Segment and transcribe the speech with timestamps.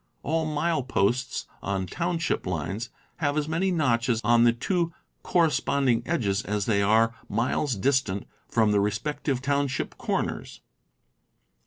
[0.23, 6.01] All mile posts on township lines have as many notches on the two cor responding
[6.07, 10.61] edges as they are miles distant from the respective township corners.